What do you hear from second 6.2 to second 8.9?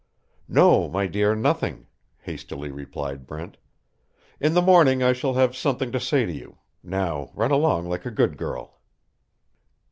to you. Now run along like a good girl."